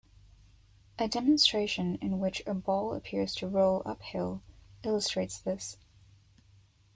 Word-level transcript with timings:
A 0.97 1.07
demonstration 1.07 1.97
in 2.01 2.17
which 2.17 2.41
a 2.47 2.55
ball 2.55 2.95
appears 2.95 3.35
to 3.35 3.47
roll 3.47 3.83
uphill 3.85 4.41
illustrates 4.83 5.37
this. 5.37 5.77